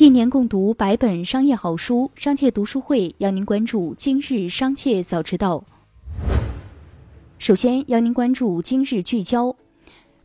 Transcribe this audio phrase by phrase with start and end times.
[0.00, 5.62] 一年共读百本商业好书，商界读书会邀您关注今日商界早知道。
[7.38, 9.54] 首先邀您关注今日聚焦。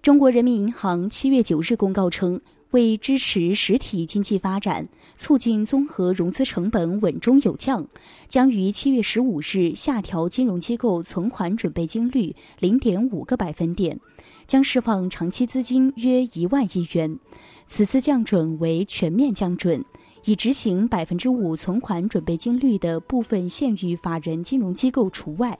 [0.02, 2.40] 中国人民银行七月九日公告称，
[2.76, 7.88] 为支持实体经济发展，促进综合融资成本稳中有降，
[8.28, 14.02] 将于七月十五日下调金融机构存款准备金率零点五个百分点，
[14.46, 17.18] 将释放长期资金约一万亿元。
[17.66, 19.86] 此次降准为全面降准，
[20.26, 25.58] 已执行百分之五存款准备金率的部分县域法人金融机构除外。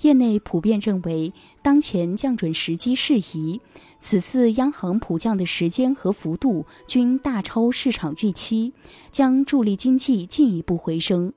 [0.00, 1.32] 业内普遍认为，
[1.62, 3.60] 当前降准时机适宜。
[4.00, 8.72] 此次央行普降的时间和幅度均大超市场预期，
[9.10, 11.32] 将助力经济进一步回升。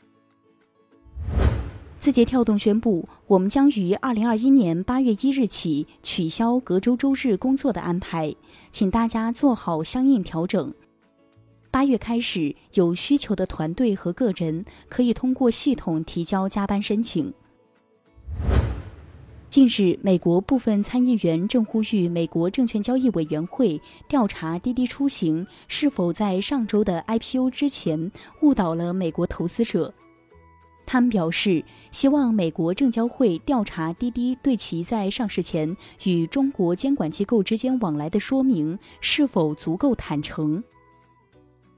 [2.00, 8.36] 字节跳动宣布，我们将于二零二一年八月一日起取消隔周周日工作的安排，
[8.72, 10.74] 请大家做好相应调整。
[11.72, 17.34] 八月开始，有需求的团队和个人可以通过系统提交加班申请。
[19.56, 29.94] 近日，美国部分参议员正呼吁美国证券交易委员会调查滴滴出行是否在上周的 IPO 之前误导了美国投资者。
[30.86, 40.62] 他们表示，希望美国证交会调查滴滴对其在上市前与中国监管机构之间往来的说明是否足够坦诚。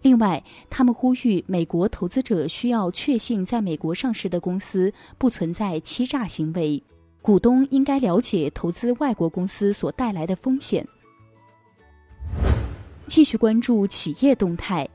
[0.02, 6.81] 另外，他们呼吁美国投资者需要确信在美国上市的公司不存在欺诈行为。
[7.28, 10.88] 股东应该了解投资外国公司所带来的风险。
[13.06, 14.88] 继续关注企业动态，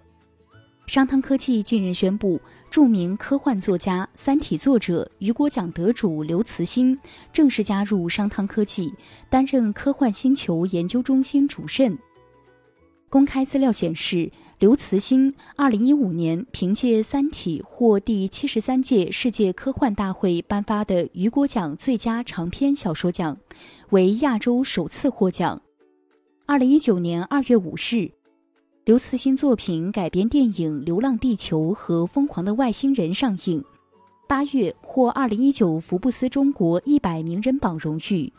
[0.86, 6.98] 商汤科技近日宣布，著名科幻作家、《三体》作者、雨果奖得主刘慈欣
[7.34, 8.90] 正式加入商汤科技，
[9.28, 11.98] 担任科幻星球研究中心主任。
[13.12, 23.36] 公开资料显示，刘慈欣二零一五年凭借《三体》获第七十三届世界科幻大会颁发的雨果奖最佳长篇小说奖，
[23.90, 25.60] 为亚洲首次获奖。
[26.46, 28.10] 二零一九年二月五日，
[28.86, 33.62] 刘慈欣作品改编电影《流浪地球》和《疯狂的外星人》上映，
[34.26, 38.32] 八月获二零一九福布斯中国一百名人榜荣誉。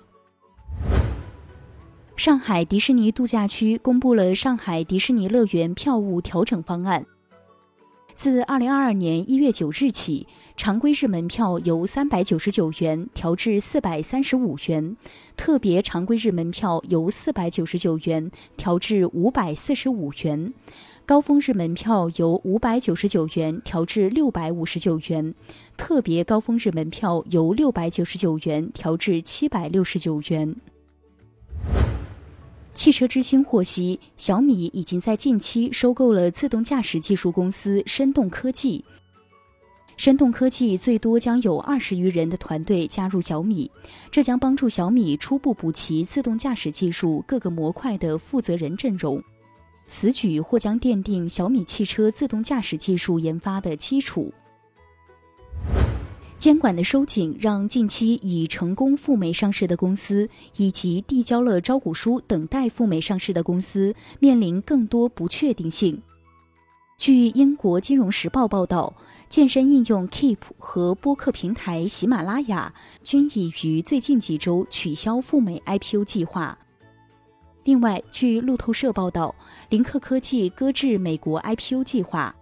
[2.24, 7.06] 上海迪士尼度假区公布了上海迪士尼乐园票务调整方案。
[8.16, 10.26] 自二零二二年一月九日起，
[10.56, 14.96] 常规日门票由三百九十九元调至四百三十五元，
[15.36, 20.54] 特别常规日门票由四百九十九元调至五百四十五元，
[21.06, 25.36] 高峰日门票由五百九十九元调至六百五十九元，
[25.76, 30.56] 特别高峰日门票由六百九十九元调至七百六十九元。
[32.74, 38.84] 汽车之星获悉，小米已经在近期收购了自动驾驶技术公司深动科技。
[39.96, 43.70] 深动科技最多将有二十余人的团队加入小米，
[44.10, 49.22] 这将帮助小米初步补齐自动驾驶技术各个模块的负责人阵容。
[49.86, 54.34] 此举或将奠定小米汽车自动驾驶技术研发的基础。
[56.44, 60.28] 监管的收紧让近期已成功赴美上市的公司
[60.58, 66.02] 以及递交了招股书等待赴美上市的公司面临更多不确定性。
[66.98, 68.94] 据英国金融时报报道，
[69.30, 72.74] 健身应用 Keep 和播客平台喜马拉雅
[73.04, 76.58] 均已于最近几周取消赴美 IPO 计划。
[77.64, 79.34] 另外，据路透社报道，
[79.70, 82.36] 林克科技搁置美国 IPO 计划。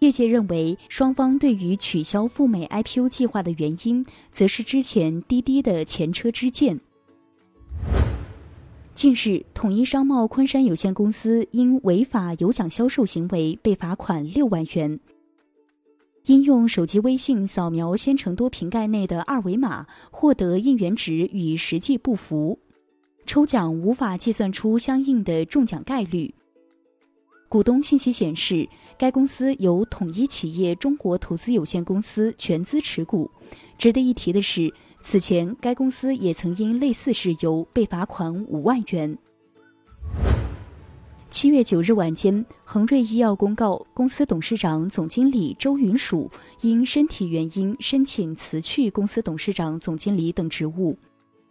[0.00, 6.78] 业界认为，双方对于取消赴美 IPO 计划的原因，则是之前滴滴的前车之鉴。
[8.94, 15.00] 近日，统一商贸昆山有限公司因违法有奖销售行为被罚款六万元。
[16.26, 22.58] 应用手机微信扫描鲜橙多瓶盖内的二维码获得应援值与实际不符，
[23.26, 26.34] 抽奖无法计算出相应的中奖概率。
[27.54, 33.30] 股东信息显示，该公司由统一企业中国投资有限公司全资持股。
[33.78, 39.16] 值得一提的是，此前该公司也曾因类似事由被罚款五万元。
[41.30, 46.28] 七月九日晚间，恒瑞医药公告，公司董事长、总经理周云曙
[46.60, 50.98] 因身体原因申请辞去公司董事长、总经理等职务，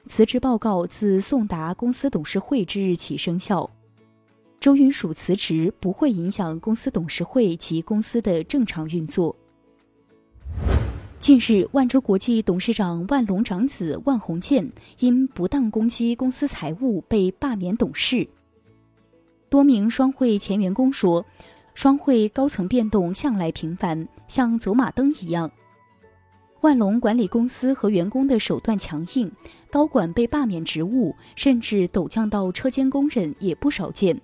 [0.07, 3.71] 辞职报告自送达公司董事会之日起生效。
[4.63, 9.35] 周云曙辞职不会影响公司董事会及公司的正常运作。
[11.19, 18.25] 近日，万洲国际董事长万隆长子万鸿建因不当攻击公司财务被罢免董事。
[19.49, 21.25] 多名双汇前员工说，
[21.73, 25.51] 双汇高层变动向来频繁，像走马灯一样。
[26.61, 29.29] 万隆管理公司和员工的手段强硬，
[29.69, 34.17] 高管被罢免职务，甚至陡降到车间工人也不少见。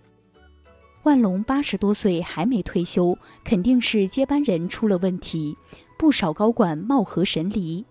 [1.03, 5.55] 万隆八十多岁还没退休，肯定是接班人出了问题，
[5.97, 7.85] 不少高管貌合神离。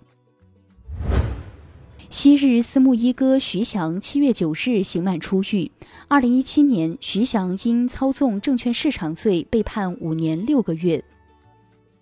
[2.10, 5.70] 昔日私募一哥徐翔七月九日刑满出狱。
[6.08, 11.02] 二零一七年，徐翔因操纵证券市场罪被判五年六个月。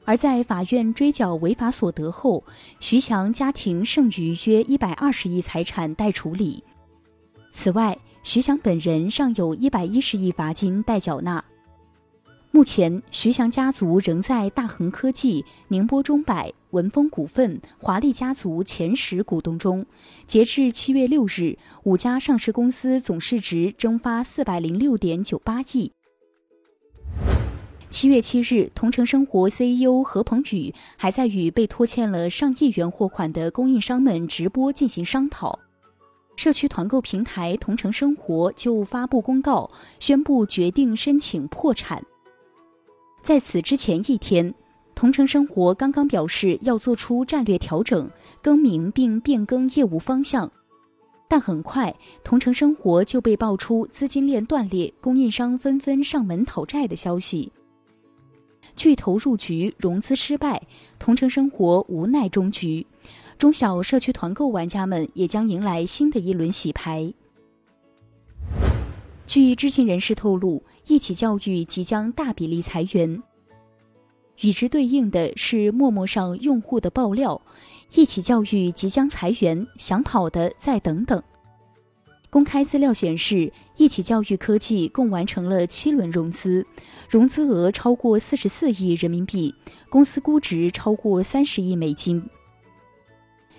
[0.04, 2.44] 而在法院追缴违法所得后，
[2.78, 6.62] 徐翔家庭剩余约一百二十亿财产待处理。
[7.52, 11.44] 此外，徐翔本人尚有一百一十亿罚金待缴纳。
[12.50, 19.86] 目前，徐翔家族仍在大恒科技、宁波中百、文峰股份、华丽家族前十股东中。
[20.26, 25.92] 截至七月六日，五家上市公司总市值蒸发四百零六点九八亿。
[27.88, 35.60] 七月七日，同城生活 CEO 何鹏宇还在与被拖欠了上亿元货款的供应商们直播进行商讨。
[36.36, 39.68] 社区团购平台同城生活就发布公告，
[39.98, 42.02] 宣布决定申请破产。
[43.22, 44.54] 在此之前一天，
[44.94, 48.08] 同城生活刚刚表示要做出战略调整、
[48.42, 50.50] 更名并变更业务方向，
[51.26, 51.92] 但很快，
[52.22, 57.50] 同城生活就被爆出资金链断裂、供应商纷纷上门讨债的消息。
[58.74, 60.60] 巨头入局，融资失败，
[60.98, 62.86] 同城生活无奈终局，
[63.38, 67.12] 中小社区团购玩家们也将迎来新的一轮洗牌。
[69.26, 73.22] 据知情人士透露，一起教育即将大比例裁员。
[74.40, 77.40] 与之对应的是陌陌上用户的爆料：
[77.92, 81.22] 一起教育即将裁员，想跑的再等等。
[82.30, 86.66] 公开资料显示，一起教育科技共完成了七轮融资，
[87.08, 89.54] 融资额超过四十四亿人民币，
[89.90, 92.22] 公司估值超过三十亿美金。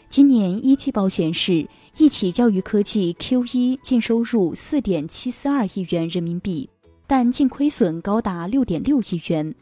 [0.09, 1.68] 今年一季报显示，
[1.98, 6.68] 一起教育科技 Q 一净收入四点七四二亿元人民币，
[7.06, 9.54] 但净亏损高达六点六亿元。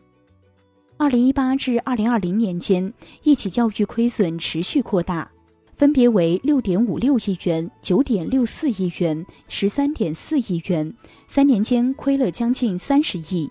[0.98, 2.94] 二零一八至二零二零年间，
[3.24, 5.30] 一起教育亏损持续扩大，
[5.76, 10.94] 分别为六点五六亿元、九点六四亿元、十三点四亿元，
[11.28, 13.50] 三年间亏了将近三十亿。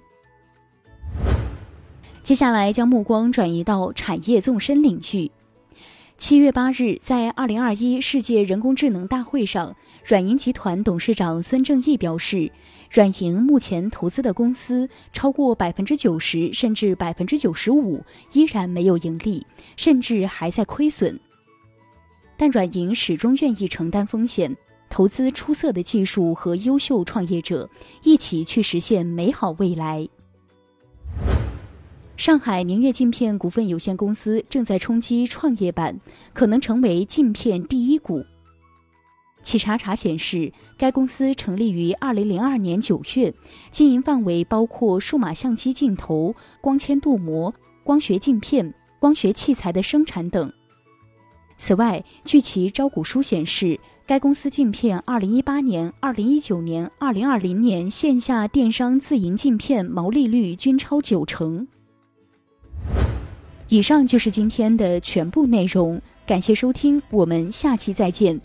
[2.23, 5.31] 接下来将目光转移到产业纵深领域。
[6.27, 9.77] 七月八日，在二零二一世界人工智能大会上，
[10.07, 12.51] 软银集团董事长孙正义表示，
[12.91, 21.21] 软银目前投资的公司超过百分之九十甚至百分之九十五依然没有盈利，甚至还在亏损。
[22.39, 24.57] 但软银始终愿意承担风险，
[24.89, 27.69] 投资出色的技术和优秀创业者，
[28.03, 30.09] 一起去实现美好未来。
[32.17, 35.99] 上海明月镜片股份有限公司正在冲击创业板，
[36.33, 38.25] 可能成为镜片第一股。
[39.43, 43.35] 企查查显示，该公司成立于二零零二年九月，
[43.73, 47.53] 经营范围包括数码相机镜头、光纤镀膜、
[47.83, 50.51] 光学镜片、光学器材的生产等。
[51.57, 61.67] 此外，据其招股书显示，该公司镜片二零一八年、二零一九年、二零二零年线下电商自营镜片毛利率均超九成。
[63.75, 68.41] 以上就是今天的全部内容，感谢收听，我们下期再见。